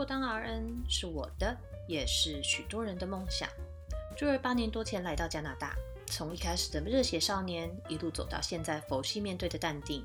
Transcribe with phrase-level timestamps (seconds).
[0.00, 1.54] 国当 RN 是我的，
[1.86, 3.46] 也是许多人的梦想。
[4.16, 5.76] 朱儿八年多前来到加拿大，
[6.06, 10.02] 从一开始的热血少年，一路走到现在佛系面对的淡定。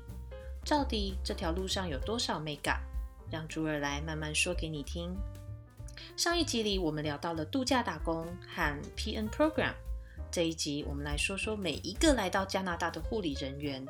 [0.66, 2.82] 到底这条路上有多少美感？
[3.30, 5.16] 让朱儿来慢慢说给你听。
[6.14, 9.72] 上一集里我们聊到了度假打工和 PN Program，
[10.30, 13.82] 这一集我们来说说每一个来到加拿大的护理人员，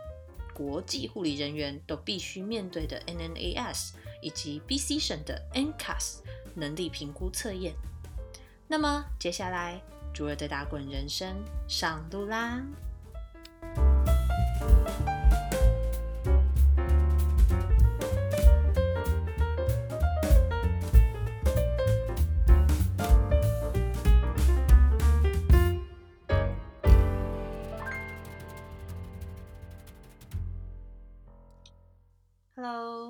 [0.54, 3.94] 国际护理人员都必须面对的 NNAS。
[4.20, 6.18] 以及 BC 省的 NCAS
[6.54, 7.74] 能力评估测验。
[8.68, 9.80] 那么接下来，
[10.12, 11.36] 卓儿的打滚人生
[11.68, 12.62] 上路啦！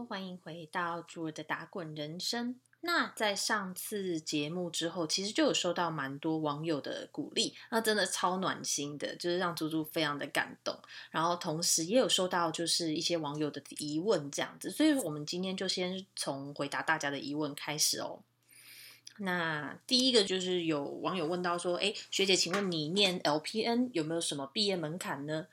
[0.08, 2.58] 欢迎回到猪儿的打滚人生。
[2.80, 10.76] 那在上次节目之后，其实就有收到蛮多网友的鼓励，那真的超暖心的，就是让猪猪非常的感动。
[11.12, 18.18] 然后同时也有收到就是一些网友的疑问这样子，所以我们今天就先从回答大家的疑问开始哦。
[19.18, 25.46] 那第一个就是有网友问到说：“哎，学姐，请问你念 LPN 有没有什么毕业门槛呢？”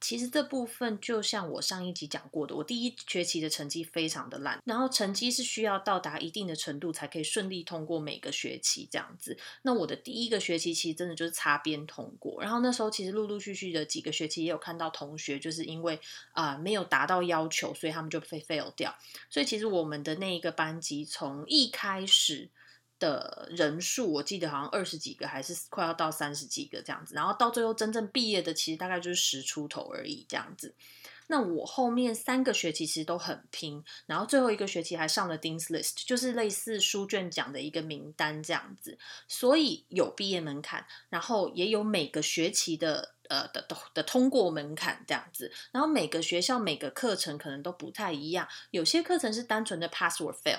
[0.00, 9.36] 其实这部分就像我上一集讲过的，我第一学期的成绩非常的烂，然后成绩是需要到达一定的程度才可以顺利通过每个学期这样子。
[9.62, 16.00] 那我的第一个学期其实真的就是擦边通过，然后那时候其实陆陆续续的几个学期也有看到同学就是因为
[16.32, 18.96] 啊没有达到要求，所以他们就被 fail 掉。
[19.28, 22.48] 所以其实我们的那一个班级从一开始。
[23.00, 27.16] 的人数，我记得好像二十几个，还是快要到三十几个这样子。
[27.16, 30.72] 然后到最后真正毕业的，其实大概就是十出头而已这样子。
[31.26, 38.98] 那我后面三个学期其实都很拼，然后最后一个学期还上了 Dean's List，就是类似书卷奖的一个名单这样子。
[39.28, 43.64] 所以有毕业门槛，然后也有每个学期的呃的
[43.94, 45.52] 的通过门槛这样子。
[45.70, 50.58] 然后每个学校每个课程可能都不太一样，有些课程是单纯的 pass or fail。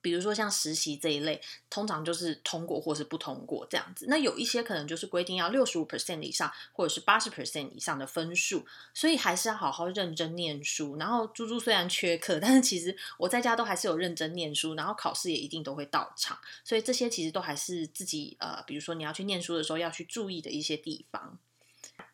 [0.00, 4.06] 比如说像实习这一类，通常就是通过或是不通过这样子。
[4.08, 10.96] 那有一些可能就是规定要六十五 percent 以上，或者是八十 percent 以上的分数，所以还是要好好认真念书。
[10.96, 16.38] 然后猪猪虽然缺课，但是其实我在家都还是有认真念书，然后考试也一定都会到场。
[16.64, 21.38] 所以这些其实都还是自己呃，比如说你要去念书的时候要去注意的一些地方。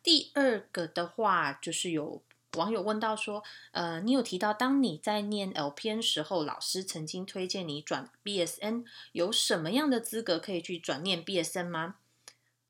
[0.03, 2.21] 第二个的话就是有。
[2.55, 11.95] 网友问到说：“呃，你有提到当你在念 LPN 时候，老师曾经推荐你转 BSN，有什么样的资格可以去转念 BSN 吗？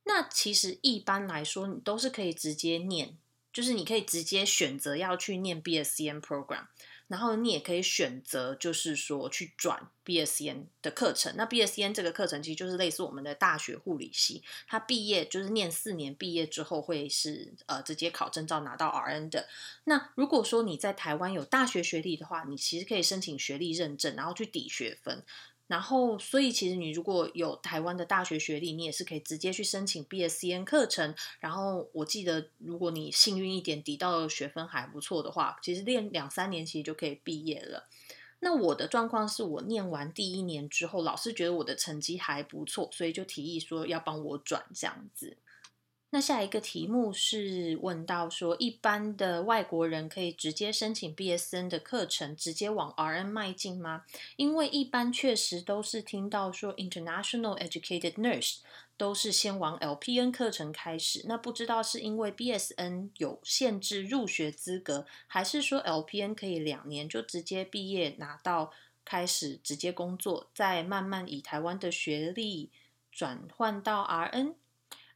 [0.03, 3.17] 那其实一般来说，你都是可以直接念，
[3.51, 6.67] 就是你可以直接选择要去念 BSN program。”
[7.07, 11.33] 然后你也可以选择，就是说去转 BSN 的课程。
[11.37, 19.47] 那 BSN 这个课程其实就是类似我们的大学护理系，它毕业就是念四年，毕业之后会是呃直接考证照拿到 RN 的。
[19.83, 25.23] 那如果说你在台湾有大学学历的话，你其实可以申请学历认证，然后去抵学分。
[25.67, 31.15] 然后，所以其实你如果有台湾的大学学历，你也是可以直接去申请 BScN 课程。
[31.39, 37.87] 然后我记得，如果你幸运一点，抵到学分还不错的话，其实练两三年其实就可以毕业了。
[38.41, 45.37] 那我的状况是我念完第一年之后，老师觉得我的成绩还不错，所以就提议说要帮我转这样子。
[46.11, 54.05] 那下一个题目是问到说，一般的外国人可以直接申请 BSN 的课程，直接往 RN 迈进吗？
[54.37, 58.59] 因为一般确实都是听到说 International Educated Nurse
[58.95, 61.25] 都是先往 LPN 课程开始。
[61.27, 68.71] 那不知道是因为 BSN 有限制入学资格，还是说 LPN 可以两年就直接毕业拿到
[69.03, 72.71] 开始直接工作，再慢慢以台湾的学历
[73.11, 74.53] 转换到 RN？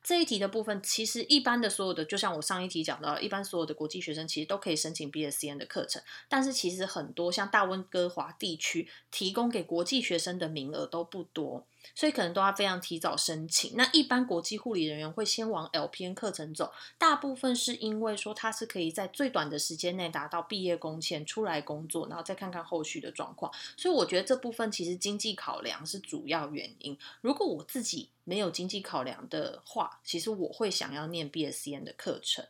[0.09, 11.67] 这一题的部分，其实一般的所有的，就像我上一题讲到，一般所有的国际学生其实都可以申请 BSCN 的课程，但是其实很多像大温哥华地区提供给国际学生的名额都不多。
[11.95, 13.73] 所以可能都要非常提早申请。
[13.75, 23.51] 那一般国际护理人员会先往 LPN 课程走，大部分是因为说他是可以在最短的时间内达到毕业工签出来工作，然后再看看后续的状况。
[23.77, 26.97] 所以我觉得这部分其实经济考量是主要原因。
[27.21, 32.45] 如果我自己没有经济考量的话，其实我会想要念 BSN 的课程。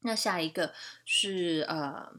[0.00, 0.72] 那下一个
[1.04, 2.12] 是呃。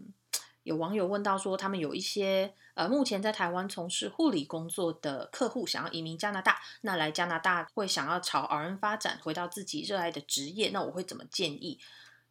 [0.63, 11.79] 有网友问到说，他们有一些呃，目前在台湾从事护理工作的客户想要移民加拿大，那来加拿大会想要朝 RN 发展，回到自己热爱的职业，那我会怎么建议？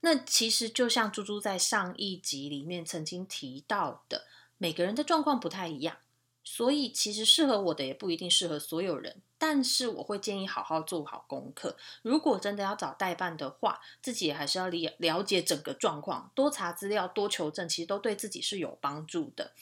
[0.03, 4.27] 那其实就像猪猪在上一集里面曾经提到的，
[4.57, 5.97] 每个人的状况不太一样，
[6.45, 9.21] 所以其实适合我的也不一定适合所有人。
[9.37, 11.77] 但是我会建议好好做好功课。
[12.03, 19.53] 如果真的要找代办的话，自己还是要了了解整个状况，多查资料，多求证，其实都对自己是有帮助的。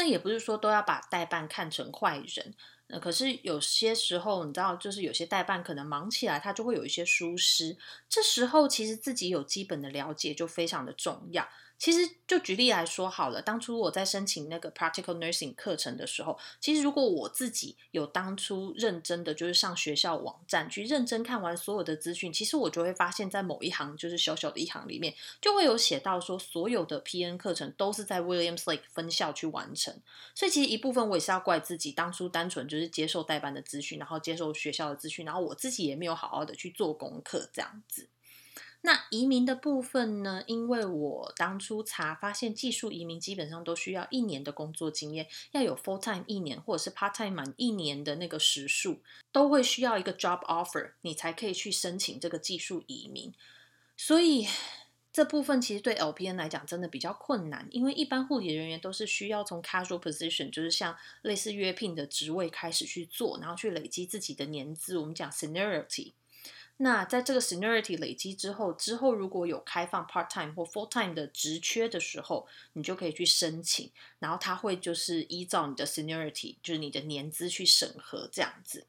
[0.00, 2.54] 那也不是说都要把代办看成坏人。
[2.86, 7.76] 那，可是有些时候，你知道，就是有些代办可能忙起来，他就会有一些疏失。
[8.08, 11.46] 这时候，其实自己有基本的了解就非常的重要。
[11.80, 29.98] 其实就举例来说好了，当初我在申请那个 practical nursing 课程的时候，其实如果我自己有当初认真的就是上学校网站去认真看完所有的资讯，其实我就会发现，在某一行就是小小的一行里面，就会有写到说，所有的 PN 课程都是在 Williams Lake 分校去完成。
[30.34, 38.06] 所以其实一部分我也是要怪自己，当初单纯就是接受代班的资讯，然后接受学校的资讯，然后我自己也没有好好的去做功课，这样子。
[38.82, 40.42] 那移民的部分呢？
[40.46, 49.00] 因为我当初查发现，技术移民基本上都需要一年的工作经验，要有 full time 一年或者是 part time 满一年的那个时数，
[49.30, 53.34] 都会需要一个 job offer，你才可以去申请这个技术移民。
[53.98, 54.48] 所以
[55.12, 66.12] 这部分其实对 LPN 来讲真的比较困难，因为一般护理人员都是需要从 casual position，就是像类似约聘的职位开始去做，然后去累积自己的年资，我们讲 seniority。
[66.82, 78.86] 那在这个 seniority 累积之后，之后如果有开放 part time 或 full time 的职缺的时候，你就可以去申请，然后他会就是依照你的 seniority，就是你的年资去审核这样子。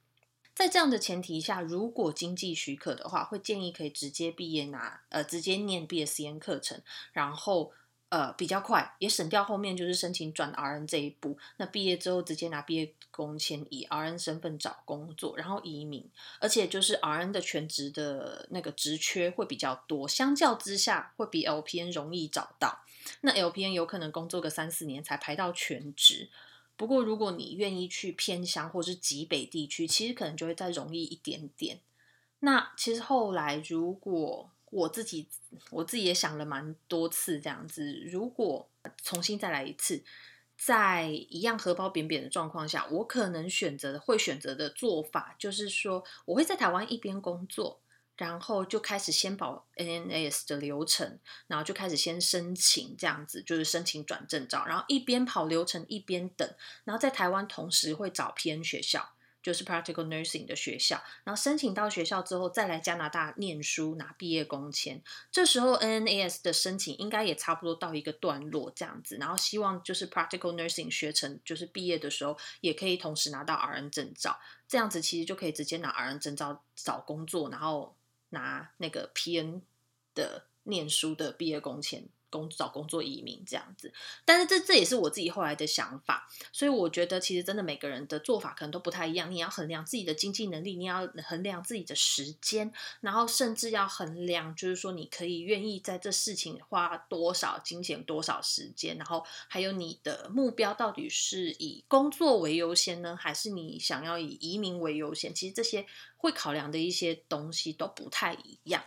[0.56, 7.74] 在这样的前提下，如果经济许可的话，会建议可以直接毕业拿呃直接念 BSN 课程，然后。
[8.12, 11.38] 呃，比较快，也省掉后面就是申请转 RN 这一步。
[11.56, 16.06] 那毕业之后直接拿毕业工签，以 RN 身份找工作，然后移民。
[16.42, 22.84] 而且就是 RN 的全职的那个职缺会比较多，相较之下会比 LPN 容易找到。
[23.22, 26.30] 那 LPN 有可能工作个三四年才排到全职。
[26.76, 31.80] 不过如果你愿意去偏乡或是极北地区，其实可能就会再容易一点点。
[32.40, 35.28] 那其实后来如果我自己
[35.70, 38.68] 我自己也想了蛮多次这样子，如果
[39.04, 40.04] 重新再来一次，
[40.58, 47.82] 在一样荷包扁扁的状况下，我可能选择的会选择的做法，就是说我会在台湾一边工作，
[48.16, 56.50] 然后就开始先跑 NNS 的流程，然后就开始先申请这样子，就是申请转证照，然后一边跑流程一边等，
[56.86, 59.14] 然后在台湾同时会找偏学校。
[59.42, 65.02] 就是 practical nursing 的学校，然后申请到学校之后，再来加拿大念书拿毕业工签。
[65.32, 77.96] 这时候 NNAS 的申请应该也差不多到一个段落这样子，然后希望就是 practical nursing 学成，就是毕业的时候也可以同时拿到 RN 证照，这样子其实就可以直接拿 RN 证照找工作，然后
[78.30, 79.62] 拿那个 PN
[80.14, 82.08] 的念书的毕业工签。
[82.32, 83.94] 工找工作移民这样子，
[84.26, 89.30] 但是这这也是我自己后来的想法，所以我觉得其实真的每个人的做法可能都不太一样。
[89.30, 105.36] 你要衡量自己的经济能力，你要衡量自己的时间，然后甚至要衡量，就是说你可以愿意在这事情花多少金钱、多少时间，然后还有你的目标到底是以工作为优先呢，还是你想要以移民为优先？
[105.36, 105.86] 其实这些
[106.16, 108.82] 会考量的一些东西都不太一样。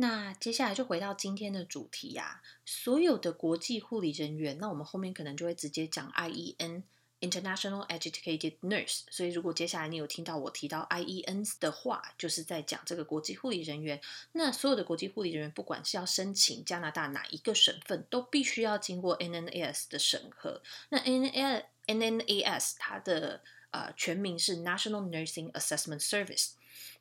[0.00, 6.84] 那接下来就回到今天的主题呀，所有的国际护理人员，那我们后面可能就会直接讲 IEN
[7.20, 9.00] International Educated Nurse。
[9.10, 14.00] 所以如果接下来你有听到我提到 IEN 的话，就是在讲这个国际护理人员。
[14.30, 20.62] 那所有的国际护理人员，不管是要申请加拿大哪一个省份，都必须要经过 NNAS 的审核。
[20.90, 26.50] 那 NNAS 它的呃全名是 National Nursing Assessment Service。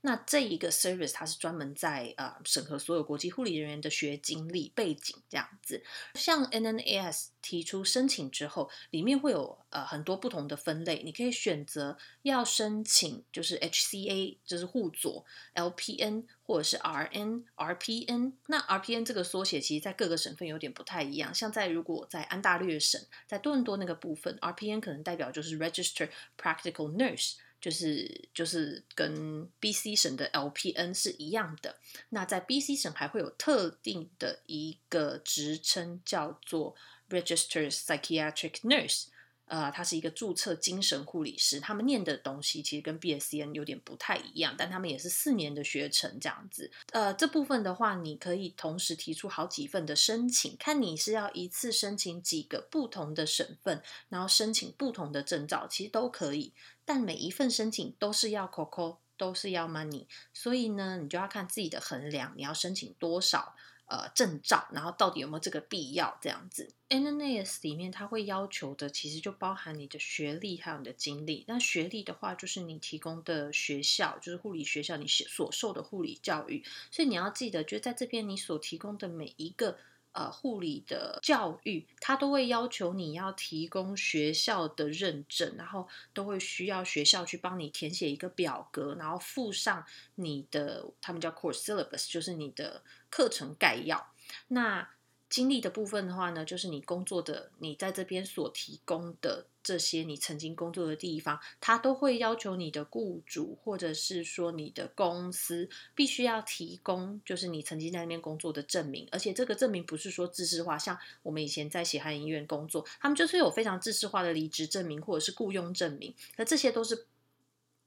[0.02, 5.84] 那这一个 service 它是专门在呃审核所有国际护理人员的学经历背景这样子，
[6.14, 18.34] 像 NNAS 提出申请之后，里面会有呃很多不同的分类，你可以选择要申请就是 HCA 就是护佐 LPN 或者是 RN RPN。
[18.48, 27.36] 那 RPN 这个缩写其实在各个省份有点不太一样，像在如果在安大略省在多伦多那个部分，RPN 可能代表就是 Register Practical Nurse。
[27.60, 31.80] 就是就是跟 B C 省的 L P N 是一样的。
[32.10, 36.76] 那在 B C 省还会有特定的一个职称，叫做
[37.10, 39.08] Register Psychiatric Nurse。
[39.48, 41.60] 呃，他是一个注册精神护理师。
[41.60, 46.72] 他们念的东西其实跟 B S C N 有点不太一样，但他们也是四年的学程这样子。
[46.92, 56.54] 呃，这部分的话，你可以同时提出好几份的申请，看你是要一次申请几个不同的省份，然后申请不同的证照，其实都可以。
[56.86, 63.56] 但每一份申请都是要 COCO，都是要 money，所以呢，你就要看自己的衡量，你要申请多少，
[63.88, 71.44] 呃证照，然后到底有没有这个必要这样子？NNAS 里面它会要求的其实就包含你的学历还有你的经历。
[71.48, 76.64] 那学历的话，就是你提供的学校，就是护理学校你所受的护理教育。
[76.92, 79.78] 所以你要记得，就在这边你所提供的每一个。
[80.18, 92.82] 呃，护理的教育，他都会要求你要提供学校的认证，然后都会需要学校去帮你填写一个表格，然后附上你的他们叫 course syllabus，就是你的
[93.12, 94.12] 课程概要。
[94.48, 94.90] 那
[95.30, 109.08] 经历的部分的话呢，就是你工作的，你在这边所提供的这些你曾经工作的地方，他都会要求你的雇主或者是说你的公司必须要提供，就是你曾经在那边工作的证明。
[109.12, 117.06] 而且这个证明不是说知识化，像我们以前在协和医院工作，他们就是有非常知识化的离职证明或者是雇佣证明，那这些都是。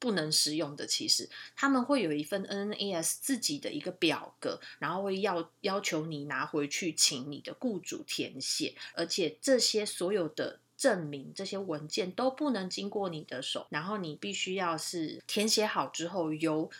[0.00, 16.70] 不能使用的，其实他们会有一份 N A S 自己的一个表格，然后会要要求你拿回去，请你的雇主填写，而且这些所有的证明、这些文件都不能经过你的手，然后你必须要是填写好之后由。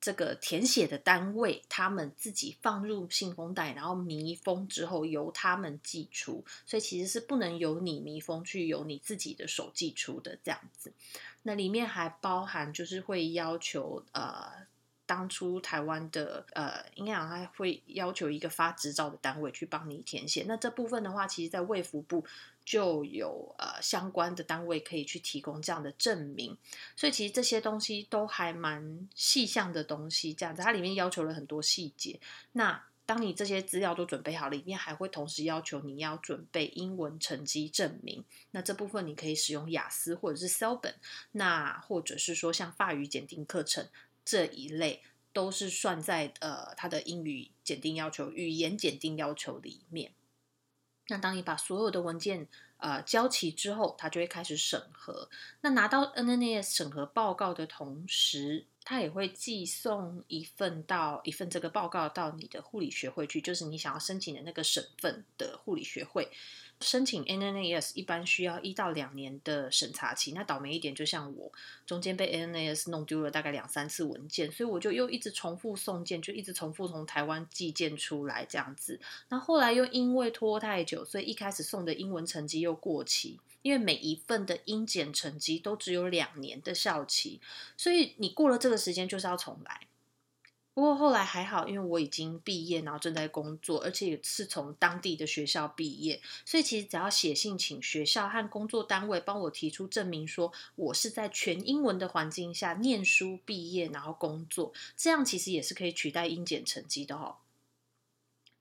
[0.00, 10.92] 这个填写的单位，他们自己放入信封袋，然后密封之后由他们寄出，所以其实是不能由你密封去由你自己的手寄出的这样子。
[11.42, 14.66] 那里面还包含就是会要求呃，
[15.06, 20.44] 当初台湾的呃，应该讲他会要求一个发执照的单位去帮你填写。
[20.46, 22.24] 那这部分的话，其实在卫福部。
[22.68, 26.54] 就有呃相关的单位可以去提供这样的证明，
[26.94, 32.20] 所以其实这些东西都还蛮细项的东西，这样子它里面要求了很多细节。
[32.52, 38.22] 那当你这些资料都准备好了，里面还会同时要求你要准备英文成绩证明。
[38.50, 40.96] 那这部分你可以使用雅思或者是 s e l b o n
[41.32, 43.88] 那或者是说像法语检定课程
[44.26, 50.12] 这一类，都是算在呃它的英语检定要求、语言检定要求里面。
[51.06, 52.46] 那当你把所有的文件
[52.76, 55.30] 呃交齐之后，它就会开始审核。
[55.62, 66.26] 那拿到 NNAS 审核报告的同时，他也会寄送一份到一份这个报告到你的护理学会去，就是你想要申请的那个省份的护理学会。
[66.80, 70.32] 申请 NNAS 一般需要一到两年的审查期。
[70.32, 71.52] 那倒霉一点，就像我
[71.84, 78.98] 中间被 NNAS 弄丢了大概两三次文件，所以我就又一直重复送件，就一直重复从台湾寄件出来这样子。
[79.28, 87.38] 那后来又因为拖太久，所以一开始送的英文成绩又过期，因为每一份的英检成绩都只有两年的效期，
[87.76, 89.82] 所以你过了这个时间就是要重来。
[90.72, 107.36] 不过后来还好，因为我已经毕业，然后正在工作，而且也是从当地的学校毕业，所以其实只要写信请学校和工作单位帮我提出证明，说我是在全英文的环境下念书毕业，然后工作，这样其实也是可以取代英检成绩的哦。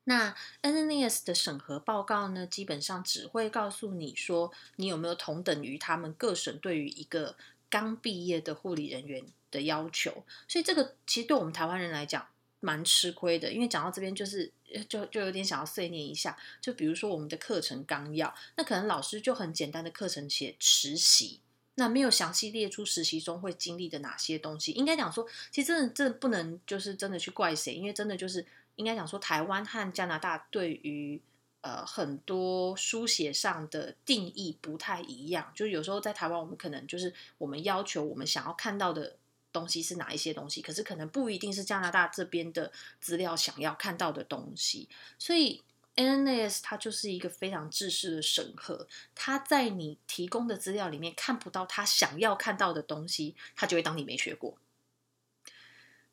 [0.08, 7.38] 那 NNS 的审核报告呢，基本上只会告诉你说，你有没有同等于他们各省对于一个
[7.70, 9.24] 刚毕业的护理人员。
[9.50, 12.28] 的要求，所以这个其实对我们台湾人来讲
[12.60, 14.52] 蛮吃亏的，因为讲到这边就是
[14.90, 21.40] 就就有点想要碎念一下，就比如说我们的课程纲要，那可能老师就很简单的课程写实习，
[21.76, 24.74] 那没有详细列出实习中会经历的哪些东西。
[24.74, 28.46] 应该讲说，其实真的真的不能就是真的去怪谁，因为真的就是
[28.78, 31.22] 应该讲说，台湾和加拿大对于
[31.60, 39.18] 呃很多书写上的定义不太一样，就是有时候在台湾我们可能就是我们要求我们想要看到的。
[39.54, 40.62] 东西是哪一些东西？
[40.62, 45.64] 可是可能不一定是加拿大这边的资料想要看到的东西，所以
[45.96, 54.60] ，NNS 它就是一个非常制式的审核，它在你提供的资料里面看不到他想要看到的东西，他就会当你没学过。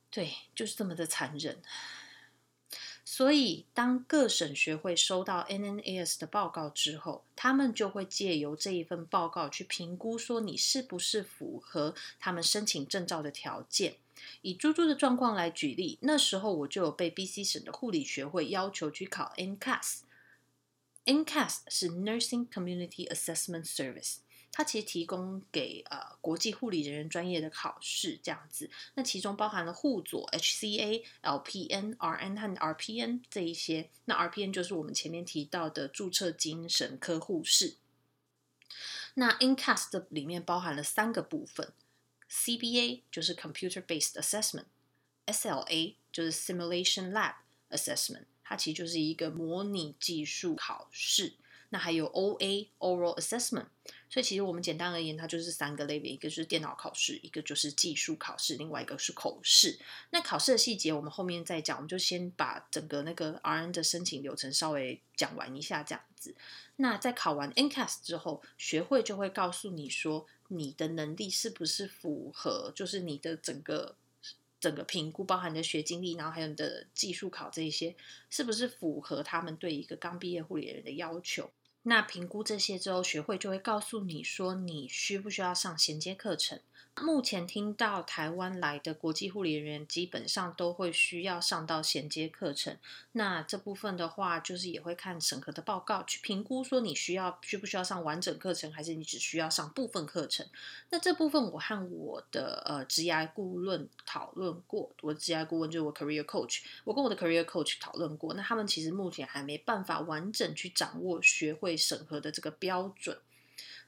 [0.08, 1.60] 对，就是这么的残忍。
[3.06, 13.96] 所以，当各省学会收到 NNAS 的报告之后，他们就会借由这一份报告去评估，说你是不是符合他们申请证照的条件。
[14.40, 24.16] 以猪猪的状况来举例，那时候我就有被 BC 省的护理学会要求去考 NCAS，NCAS 是 Nursing Community Assessment Service。
[24.56, 33.90] 它其实提供给呃国际护理人员专业的考试这样子，那其中包含了护佐 HCA、LPN、RN 和 RPN 这一些。
[34.04, 37.74] 那 RPN 就是我们前面提到的注册精神科护士。
[39.14, 41.72] 那 InCast 里面包含了三个部分
[42.30, 47.34] ：CBA 就是 Computer Based Assessment，SLA 就是 Simulation Lab
[47.70, 51.32] Assessment，它其实就是一个模拟技术考试。
[51.74, 53.66] 那还有 OA Oral Assessment。
[54.08, 59.76] 所以其实我们简单而言，它就是三个类别，一个是电脑考试，一个就是技术考试，另外一个是口试。
[60.10, 66.36] 那考试的细节我们后面再讲，我们就先把整个那个 RN 的申请流程稍微讲完一下这样子。
[66.76, 73.96] 那在考完 NCAS 之后，学会就会告诉你说，你的能力是不是符合，就是你的整个
[74.60, 77.96] 整个评估，包含你的学经历，然后还有你的技术考这一些，
[78.30, 81.50] 是不是符合他们对一个刚毕业护理人员的要求？
[81.86, 86.58] 那评估这些之后，学会就会告诉你说，你需不需要上衔接课程。
[87.02, 92.76] 目前听到台湾来的国际护理人员，基本上都会需要上到衔接课程。
[93.12, 100.46] 那这部分的话，就是也会看审核的报告去评估，说你需要需不需要上完整课程，还是你只需要上部分课程。
[100.90, 113.18] 那这部分我和我的呃职业顾问讨论过，我的职业顾问就是我 career coach，我跟我的 career coach 讨论过，那他们其实目前还没办法完整去掌握学会审核的这个标准。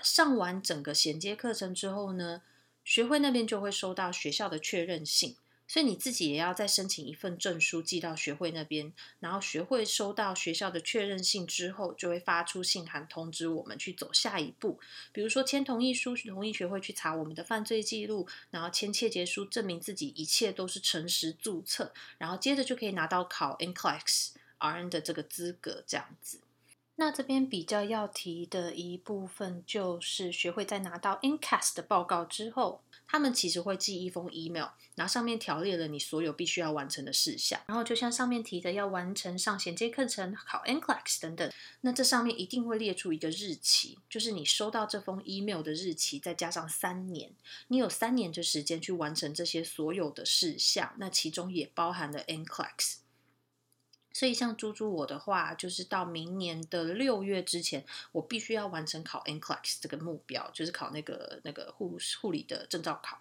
[0.03, 2.43] 上完整个衔接课程之后呢？
[2.87, 5.35] 学会那边就会收到学校的确认信，
[5.67, 14.79] 所以你自己也要再申请一份证书寄到学会那边，然后学会收到学校的确认信之后，就会发出信函通知我们去走下一步，
[15.11, 24.29] 比如说签同意书，同意学会去查我们的犯罪记录，然后签切结书，证明自己一切都是诚实注册，然后接着就可以拿到考 NCLEX
[24.61, 26.39] RN 的这个资格，这样子。
[26.99, 37.61] 那这边比较要提的一部分，就是学会在拿到 Incas 的报告之后，他们其实会寄一封 email，然后上面条列了你所有必须要完成的事项。
[37.67, 47.31] 然后就像上面提的，要完成上衔接课程、考 NCLEX 等等，那这上面一定会列出一个日期，就是你收到这封 email 的日期，再加上三年，
[47.69, 53.06] 你有三年的时间去完成这些所有的事项，那其中也包含了 NCLEX。
[54.17, 63.21] 所以像猪猪我的话，就是到明年的六月之前，我必须要完成考 NCLEX 这个目标，就是考那个那个护护理的证照考。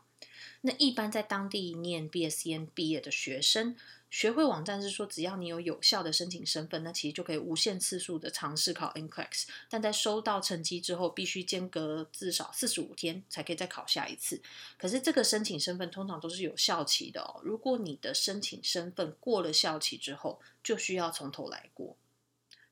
[0.61, 3.75] 那一般在当地念 BSN 毕业的学生。
[4.15, 9.45] 学会网站是说，只要你有有效的申请身份，那其实就可以无限次数的尝试考 NCLEX。
[9.69, 14.41] 但在收到成绩之后，必须间隔至少四十五天才可以再考下一次。
[14.77, 17.41] 可是这个申请身份通常都是有效期的哦。
[17.43, 21.97] 如果你的申请身份过了效期之后，就需要从头来过。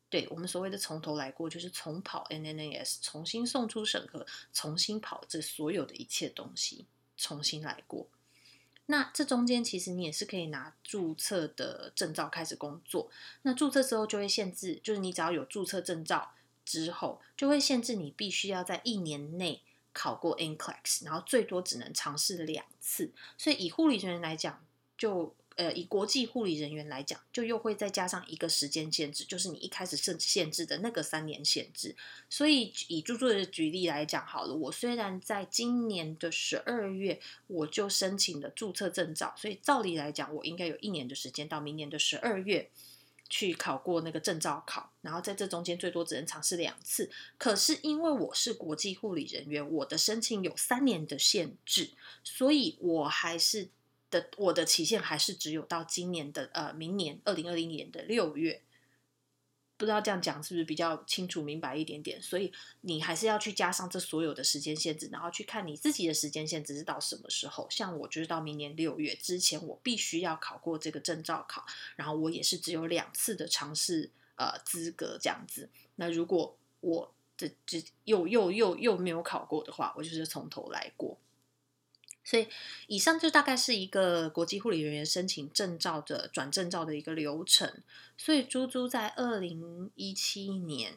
[0.10, 6.86] 对我们所谓的从头来过，就是重跑 NNAS，重新送出审核，重新跑这所有的一切东西，
[7.18, 8.08] 重新来过。
[8.94, 13.10] 那这中间其实你也是可以拿注册的证照开始工作。
[13.42, 23.12] 那注册之后就会限制，就是你只要有注册证照之后，就会限制你必须要在一年内考过 NCLEX，然后最多只能尝试两次。
[23.36, 24.64] 所以以护理人员来讲，
[24.96, 31.96] 就呃，以国际护理人员来讲，就又会再加上一个时间限制，就是你一开始设限制的那个三年限制。
[32.30, 42.70] 所以以猪猪的举例来讲好了，我虽然在今年的十二月我就申请了注册证照，所以照理来讲，我应该有一年的时间到明年的十二月
[43.30, 47.12] 去考过那个证照考，然后在这中间最多只能尝试两次。
[47.38, 51.92] 可是因为我是国际护理人员，我的申请有三年的限制，
[52.24, 53.70] 所以我还是。
[54.14, 58.62] 的我的期限还是只有到今年的呃明年二零二零年的六月，
[59.76, 62.22] 不知道这样讲是不是比较清楚明白一点点？
[62.22, 67.68] 所以你还是要去加上这所有的时间限制，然后去看你自己的时间限制是到什么时候。
[67.72, 75.70] 像我就是到明年六月之前，我必须要考过这个证照考，然后我也是只有两次的尝试呃资格这样子。
[75.96, 81.18] 那如果我这这又又又又没有考过的话，我就是从头来过。
[82.24, 82.48] 所以，
[82.88, 87.82] 以上就大概是一个国际护理人员申请证照的转证照的一个流程。
[88.18, 90.96] 所以，猪猪在二零一七年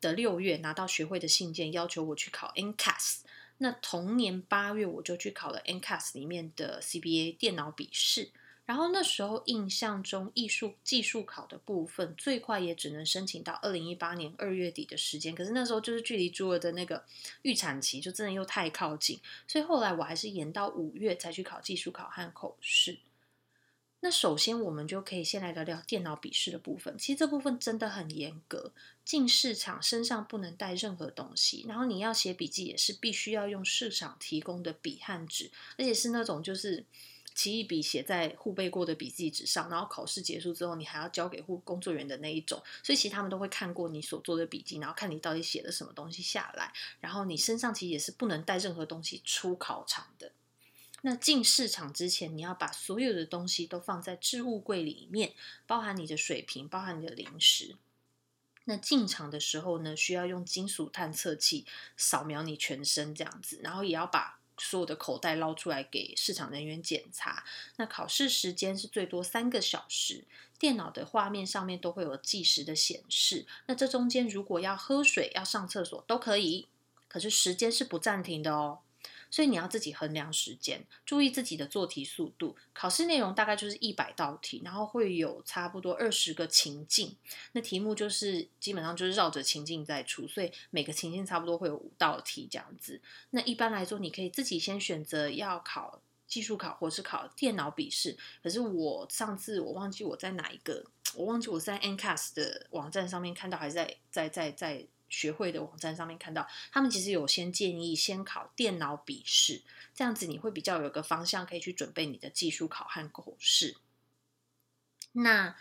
[0.00, 3.18] 的六月拿到学会的信件，要求我去考 NCAS。
[3.58, 8.30] 那同年八月，我就去考了 NCAS 里面的 CBA 电脑笔试。
[8.66, 15.34] 然后那时候印象中，艺术技术考的部分最快也只能申请到二零一八年二月底的时间。
[15.34, 17.04] 可是那时候就是距离朱儿的那个
[17.42, 23.00] 预产期就真的又太靠近，所以后来我还是延到五月才去考技术考和口试。
[24.00, 26.96] 那首先我们就可以先来聊聊电脑笔试的部分。
[26.96, 28.72] 其实这部分真的很严格，
[29.04, 36.86] 进市场身上不能带任何东西，然后你要写笔记也是必须要用市场提供的笔和纸，而且是那种就是。
[37.34, 46.72] 奇异笔写在互背过的笔记纸上，然后考试结束之后，你还要交给护工作人员的那一种，所以其实他们都会看过你所做的笔记，然后看你到底写了什么东西下来。
[47.00, 50.32] 然后你身上其实也是不能带任何东西出考场的。
[51.02, 55.34] 那进市场之前，你要把所有的东西都放在置物柜里面，
[55.66, 57.76] 包含你的水瓶，包含你的零食。
[58.64, 61.66] 那进场的时候呢，需要用金属探测器
[61.98, 67.44] 扫描你全身这样子，然后也要把所有的口袋捞出来给市场人员检查。
[67.76, 70.24] 那考试时间是最多三个小时，
[70.58, 73.46] 电脑的画面上面都会有计时的显示。
[73.66, 76.68] 那这中间如果要喝水、要上厕所都可以，
[77.08, 78.78] 可是时间是不暂停的哦。
[79.34, 82.54] 所以你要自己衡量时间，注意自己的做题速度。
[82.72, 87.16] 考试内容大概就是一百道题，然后会有差不多二十个情境。
[87.50, 93.00] 那题目就是基本上就是绕着情境在出，所以每个情境差不多会有五道题这样子。
[93.30, 98.16] 那一般来说，你可以自己先选择要考技术考或是考电脑笔试。
[98.40, 100.84] 可是我上次我忘记我在哪一个，
[101.16, 104.86] 我忘记我在 NCAS 的网站上面看到，还是在在在在。
[105.14, 109.62] 学会的网站上面看到，他们其实有先建议先考电脑笔试，
[109.94, 113.76] 这样子你会比较有个方向可以去准备你的技术考和口试。
[115.12, 115.54] 那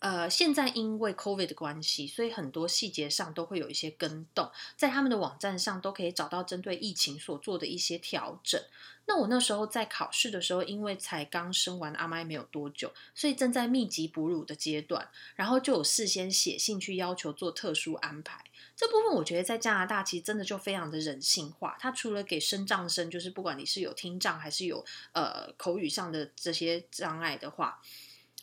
[0.00, 8.60] 呃，现在因为 COVID 的关系，所以很多细节上都会有一些更动，在他们的网站上都可以找到针对疫情所做的一些调整。
[9.06, 18.44] 那我那时候在考试的时候，因为才刚生完阿麦没有多久，所以正在密集哺乳的阶段，然后就有事先写信去要求做特殊安排。
[18.76, 21.76] 这部分我觉得在加拿大其实真的就非常的人性化。
[21.80, 27.80] 它除了给声障生，就是不管你是有听障还是有呃口语上的这些障碍的话。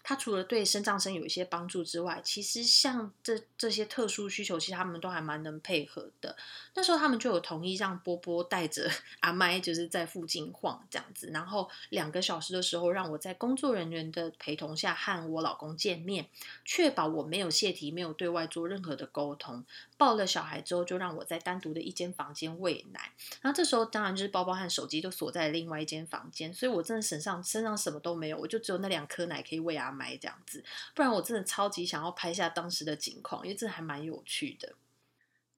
[0.07, 6.37] 它除了对生长生有一些帮助之外，其实像这这些特殊需求，其实他们都还蛮能配合的。
[6.75, 16.27] 那时候他们就有同意让波波带着 阿麦，就是在附近晃这样子，然后两个小时的时候，让我在工作人员的陪同下和我老公见面，
[16.63, 19.63] 确保我没有泄题，没有对外做任何的沟通。
[19.97, 23.13] 抱了小孩之后，就让我在单独的一间房间喂奶。
[23.41, 30.61] 然后这时候当然就是包包和手机都锁在另外一间房间，所以我真的身上身上什么都没有，我就只有那两颗奶可以喂阿麦这样子。
[30.93, 34.73] 不然我真的超级想要拍下当时的景况，因为这还蛮有趣的。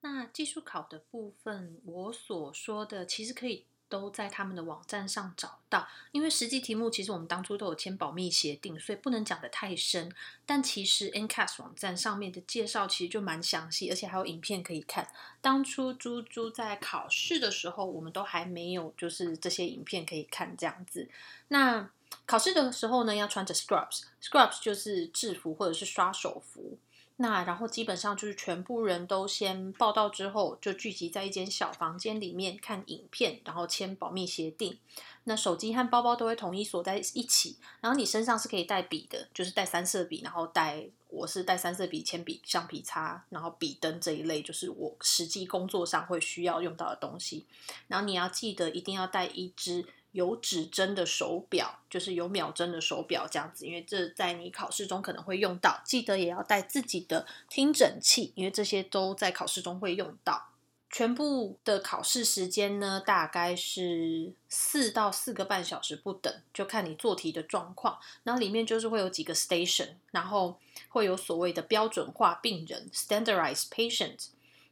[0.01, 3.65] 那技术考的部分，我所说的其实可以。
[3.89, 10.11] 都在他们的网站上找到，因为实际题目其实我们当初都有签保密协定，所以不能讲的太深。
[10.45, 15.07] 但其实 N C A S 网站上面的介绍其实就蛮详细，而且还有影片可以看。
[15.39, 21.07] 当初猪猪在考试的时候，我们都还没有就是这些影片可以看这样子。
[21.47, 21.89] 那
[22.25, 26.77] 考试的时候呢，要穿着 scrubs，scrubs 就是制服或者是刷手服。
[27.19, 34.77] 那然后基本上就是全部人都先报到之后，就聚集在一间小房间里面看影片，然后签保密协定。
[35.23, 37.57] 那手机和包包都会统一锁在一起。
[37.81, 47.45] 然后你身上是可以带笔的，就是带三色笔，然后带我是带三色笔、铅笔、橡皮擦，然后笔灯这一类，就是我实际工作上会需要用到的东西。
[47.87, 49.85] 然后你要记得一定要带一支。
[50.11, 55.81] 有指针的手表，就是有秒针的手表这样子，因为这在你考试中可能会用到。
[55.85, 60.49] 记得也要带自己的听诊器，因为这些都在考试中会用到。
[60.89, 67.99] 全部的考试时间呢，大概是四到四个半小时不等，就看你做题的状况。
[68.23, 74.27] 然后里面就是会有几个 station，然后会有所谓的标准化病人 （standardized patient）。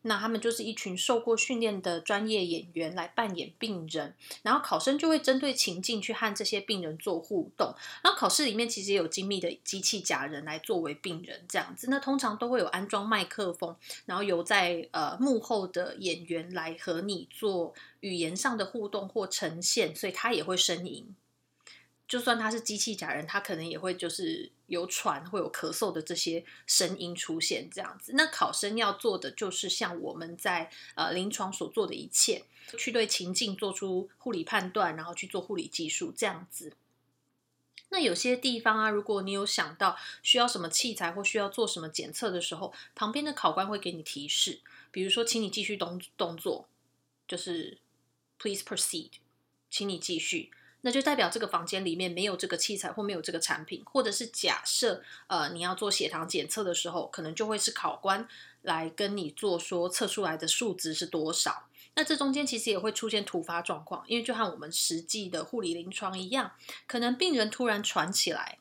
[0.07, 4.13] 那他们就是一群受过训练的专业演员来扮演病人，
[4.43, 7.73] 然后考生就会针对情境去和这些病人做互动。
[8.03, 11.87] 然后考试里面其实也有精密的机器假人来作为病人这样子。
[11.89, 21.15] 那通常都会有安装麦克风，然后由在呃幕后的演员来和你做语言上的互动或呈现，所以他也会呻吟。
[22.07, 28.13] 就算他是机器假人，他可能也会就是有喘、会有咳嗽的这些声音出现，这样子。
[28.15, 32.43] 那考生要做的就是像我们在呃临床所做的一切，
[32.77, 36.73] 去对情境做出护理判断，然后去做护理技术这样子。
[37.89, 44.59] 那有些地方啊，如果你有想到需要什么器材或需要做什么检测的时候，旁边的考官会给你提示，
[44.91, 46.67] 比如说，请你继续动动作，
[47.27, 47.77] 就是
[48.37, 49.11] Please proceed，
[49.69, 50.51] 请你继续。
[50.85, 58.27] 那就代表这个房间里面没有这个器材或没有这个产品，或者是假设呃你要做血糖检测的时候，可能就会是考官
[58.61, 61.63] 来跟你做说测出来的数值是多少。
[61.95, 66.51] 那这中间其实也会出现突发状况，因为就和我们实际的护理临床一样，
[66.85, 68.59] 可能病人突然喘起来，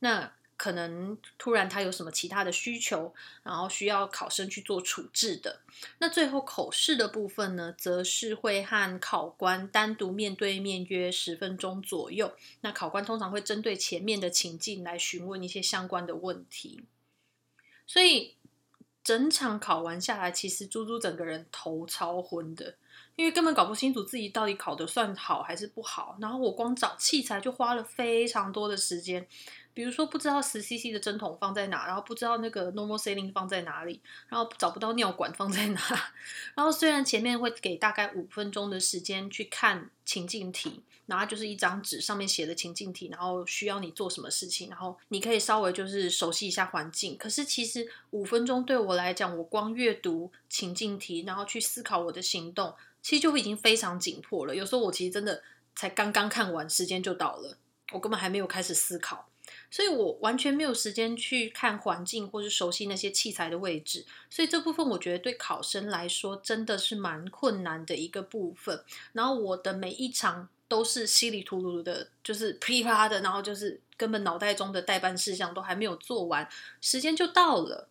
[0.00, 0.32] 那。
[0.60, 5.60] 可能突然他有什么其他的需求，然后需要考生去做处置的。
[6.00, 12.34] 那最后口试的部分呢，则是会和考官单独面对面约十分钟左右。
[12.60, 16.84] 那考官通常会针对前面的情境来询问一些相关的问题。
[17.86, 18.36] 所以
[19.02, 22.74] 整场考完下来，其实猪猪整个人头超昏的。
[23.16, 26.16] 因为根本搞不清楚自己到底考的算好还是不好。
[26.20, 29.26] 然后我光找器材就花了非常多的时间。
[29.72, 35.80] 比如说不知道十 CC 的针筒放在哪，然后不知道那个 normal saline 放在哪里，然后找不到尿管放在哪。
[36.54, 47.16] 然后虽然前面会给大概五分钟的时间去看情境题，然后就是一张纸上面写的情境题，然后需要你做什么事情，然后你可以稍微就是熟悉一下环境。
[47.16, 54.54] 可是其实五分钟对我来讲，我光阅读情境题，然后去思考我的行动，其实就已经非常紧迫了。
[54.54, 55.42] 有时候我其实真的
[55.74, 57.56] 才刚刚看完，时间就到了，
[57.92, 59.28] 我根本还没有开始思考。
[59.70, 68.82] 所以我完全没有时间去看环境或者熟悉那些器材的位置，所以这部分我觉得对考生来说真的是蛮困难的一个部分。
[69.12, 76.48] 然后我的每一场都是稀里糊涂的，就是噼啪的，然后就是根本脑袋中的代办事项都还没有做完，
[76.80, 77.88] 时间就到了。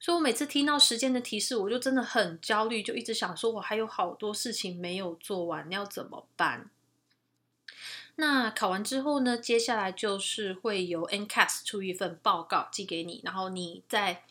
[0.00, 6.70] 所以我每次听到时间的提示，我就真的很焦虑，就一直想说，我还有好多事情没有做完，要怎么办？
[8.20, 9.38] 那考完之后呢？
[9.38, 14.24] 接下来就是会由 NCAS 出一份报告寄给你，然后你再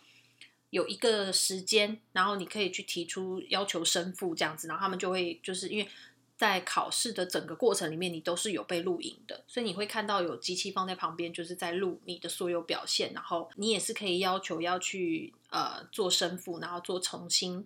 [0.72, 5.88] 有一个时间，然后你可以去提出要求申复这样子，然后他们就会就是因为
[6.36, 17.66] 在考试的整个过程里面，你都是有被录影的，所以你会看到有机器放在旁边，就是在录你的所有表现，然后你也是可以要求要去呃做申复，然后做重新。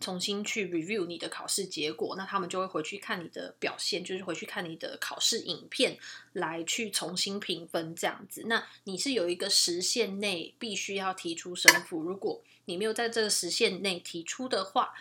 [0.00, 5.98] 重新去 review 你的考试结果，那他们就会回去看你的表现，就是回去看你的考试影片，
[6.34, 8.44] 来去重新评分这样子。
[8.46, 14.94] 那你是有一个时限内必须要提出申复，如果你没有在这个时限内提出的话，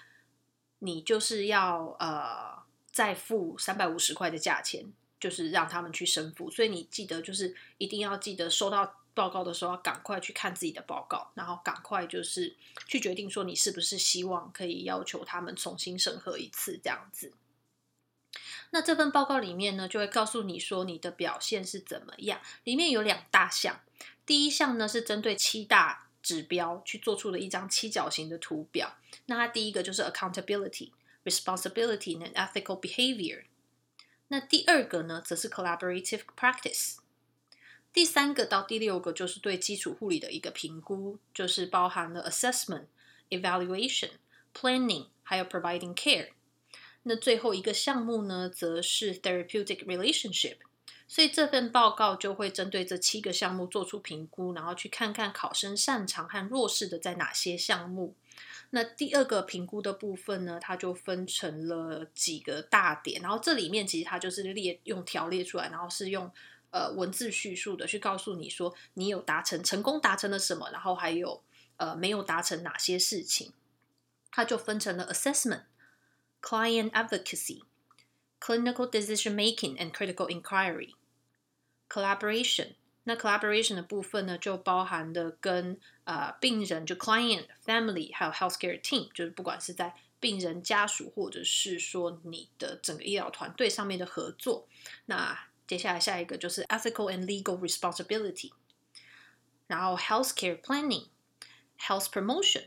[0.80, 4.86] 你就是要呃再付三百五十块的价钱，
[5.20, 6.50] 就是让他们去申复。
[6.50, 9.02] 所以你记得就是一定要记得收到。
[9.18, 17.34] 报告的时候要赶快去看自己的报告，然后赶快就是去决定说你是不是希望可以要求他们重新审核一次这样子。
[18.70, 22.40] 那这份报告里面呢，就会告诉你说你的表现是怎么样。
[22.64, 23.80] 里面有两大项，
[24.24, 28.98] 第一项呢是针对七大指标去做出的一张七角形的图表。
[29.26, 30.92] 那它第一个就是 accountability、
[31.24, 33.46] responsibility and ethical behavior。
[34.28, 36.98] 那第二个呢，则是 collaborative practice。
[37.98, 42.86] 第三个到第六个就是对基础护理的一个评估，就是包含了 assessment、
[43.32, 44.12] evaluation、
[44.54, 46.28] planning，还有 providing care。
[47.02, 50.58] 那最后一个项目呢，则是 therapeutic relationship。
[51.08, 58.14] 所以这份报告就会针对这七个项目做出评估，然后去看看考生擅长和弱势的在哪些项目。
[58.70, 66.32] 那第二个评估的部分呢，它就分成了几个大点，然后这里面其实它就是列用条列出来，然后是用。
[66.70, 71.42] 呃，文字叙述的去告诉你说你有达成成功达成了什么，然后还有
[71.78, 73.54] 呃没有达成哪些事情，
[74.32, 75.64] 它就分成了 assessment、
[76.42, 77.64] client advocacy、
[78.42, 80.96] clinical decision making and critical inquiry、
[81.90, 82.74] collaboration。
[83.06, 94.68] 那 collaboration 的部分呢，就包含的跟呃病人就 client、family 还有 healthcare team，就是不管是在病人家属或者是说你的整个医疗团队上面的合作，
[95.06, 95.47] 那。
[95.67, 98.53] 接下来下一个就是 ethical and legal responsibility，
[99.67, 102.67] 然后 healthcare planning，health promotion，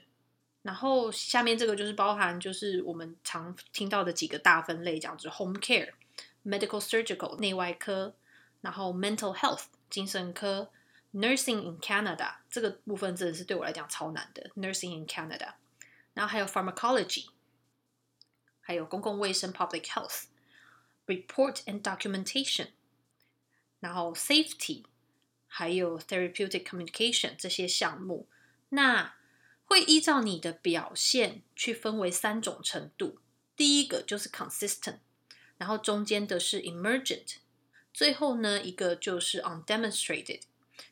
[0.63, 8.15] 然后下面这个就是包含就是我们常听到的几个大分类，这样子 home care，medical surgical 内外科，
[8.61, 10.71] 然后 mental health 精神科，
[11.13, 15.53] nursing in Canada 这个部分真的是对我来讲超难的 nursing in Canada，
[16.15, 17.27] 然后还有 pharmacology，
[18.61, 22.69] 还有公共卫生 public health，report and documentation。
[23.80, 24.84] 然后，safety，
[25.46, 28.28] 还有 therapeutic communication 这些项目，
[28.68, 29.14] 那
[29.64, 33.18] 会依照你的表现去分为三种程度。
[33.56, 34.98] 第一个就是 consistent，
[35.58, 37.36] 然后中间的是 emergent，
[37.92, 40.42] 最后呢一个就是 undemonstrated。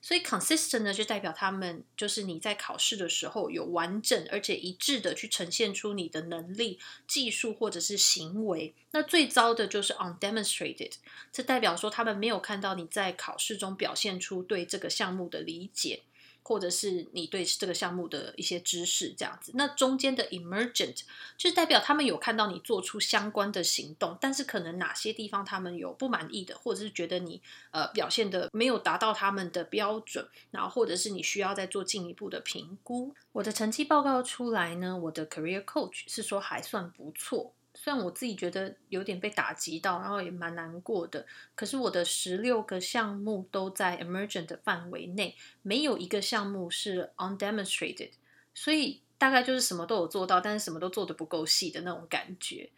[0.01, 8.75] 所以 consistent 呢，就代表他们就是你在考试的时候有完整而且一致的去呈现出你的能力、技术或者是行为。
[8.91, 10.93] 那最糟的就是 undemonstrated，
[11.33, 16.03] 这代表说他们没有看到你在考试中表现出对这个项目的理解。
[16.49, 19.53] 或者是你对这个项目的一些知识，这样子。
[19.55, 21.03] 那中间的 emergent
[21.37, 33.15] 就是代表他们有看到你做出相关的行动，但是可能哪些地方他们有不满意的，或者是觉得你呃表现的没有达到他们的标准，然后或者是你需要再做进一步的评估。
[33.33, 37.53] 我的成绩报告出来呢，我的 career coach 是说还算不错。
[37.89, 41.25] 虽然我自己觉得有点被打击到，然后也蛮难过的，
[41.55, 48.11] 可是我的十六个项目都在 emergent 的范围内，没有一个项目是 undemonstrated，
[48.53, 52.69] 所以大概就是什么都有做到，但是什么都做的不够细的那种感觉。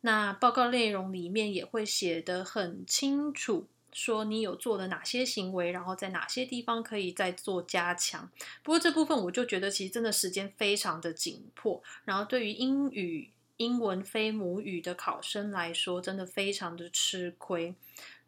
[0.00, 3.68] 那报告内容里面也会写得很清楚。
[3.92, 8.28] 说你有做了哪些行为，然后在哪些地方可以再做加强。
[8.62, 17.74] 不过这部分我就觉得其实真的时间非常的紧迫，然后对于英语、英文非母语的考生来说，真的非常的吃亏，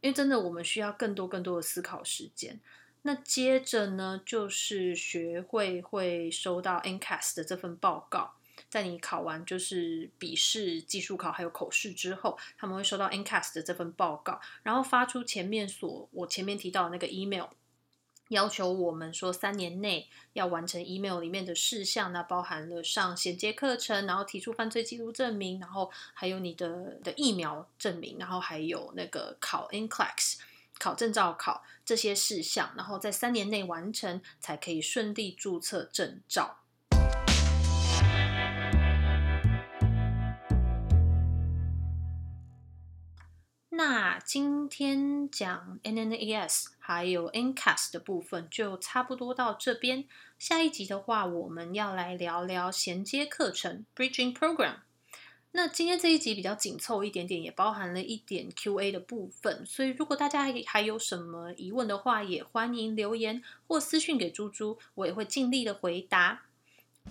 [0.01, 2.61] 因为真的我们需要更多更多的思考时间。
[3.03, 8.35] 那接着呢，就是学会会收到 NCAS 的这份报告。
[8.69, 17.47] 在你考完就是笔试、技术考还有口试之后，他们会收到 NCAS 的这份报告，然后发出前面所我前面提到的那个 email，
[18.29, 30.39] 要求我们说三年内要完成 email 里面的事项，那包含了上衔接课程，然后提出犯罪记录证明，然后还有你的的疫苗证明，然后还有那个考 i n c l a x
[30.79, 36.59] 考证照考这些事项，然后在三年内完成才可以顺利注册证照。
[43.79, 50.05] 那今天讲 NNAS 还有 NCAS 的部分就差不多到这边。
[50.37, 54.79] 下一集的话，我们要来聊聊衔接课程 Bridging Program。
[55.53, 59.65] 那今天这一集比较紧凑一点点，也包含了一点 Q&A 的部分。
[59.65, 66.43] 所以如果大家还有什么疑问的话，也欢迎留言或私讯给猪猪，我也会尽力的回答。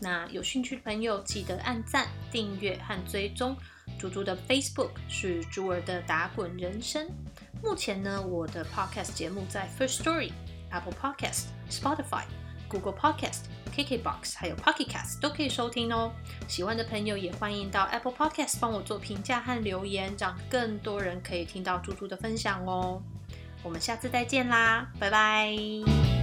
[0.02, 3.56] 那有兴趣的朋友记得按赞、订阅和追踪。
[3.98, 7.08] 猪猪的 Facebook 是猪儿的打滚人生。
[7.64, 10.32] 目前呢，我的 Podcast 节目在 First Story、
[10.70, 12.24] Apple Podcast、Spotify、
[12.68, 13.46] Google Podcast、
[13.76, 16.12] KKBox 还有 Pocket Cast 都可以收听哦。
[16.48, 23.02] 喜欢的朋友也欢迎到 Apple Podcast 帮我做评价和留言，让更多人可以听到猪猪的分享哦。
[23.64, 26.17] 我们下次再见啦，拜拜。